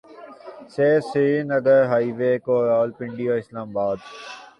سے 0.73 0.87
سرینگر 1.09 1.81
ہائی 1.89 2.09
وے 2.17 2.31
کو 2.45 2.55
راولپنڈی 2.67 3.25
اور 3.29 3.37
اسلام 3.39 3.67
آباد 3.69 3.97